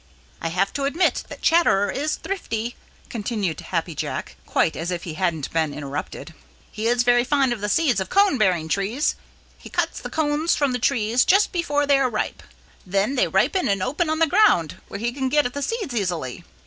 [0.41, 2.75] "I have to admit that Chatterer is thrifty,"
[3.07, 6.33] continued Happy Jack, quite as if he hadn't been interrupted.
[6.71, 9.13] "He is very fond of the seeds of cone bearing trees.
[9.59, 12.41] He cuts the cones from the trees just before they are ripe.
[12.83, 15.93] Then they ripen and open on the ground, where he can get at the seeds
[15.93, 16.45] easily.